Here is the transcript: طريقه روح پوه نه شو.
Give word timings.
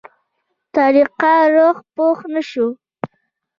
طريقه 0.75 1.33
روح 1.55 1.77
پوه 1.95 2.17
نه 2.33 2.41
شو. 2.49 2.67